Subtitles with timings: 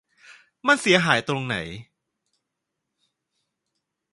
[0.67, 1.55] มันเสียหายตรงไหน?